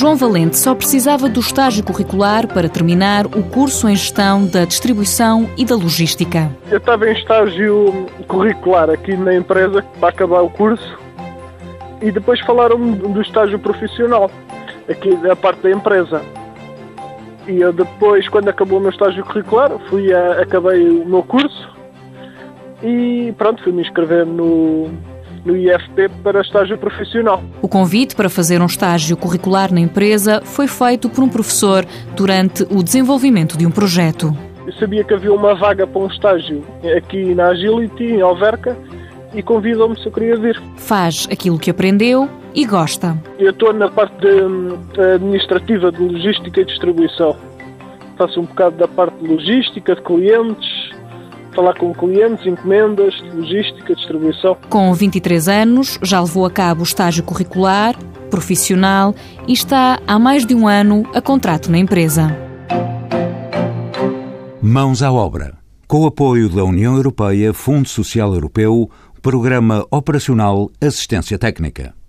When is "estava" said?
6.78-7.06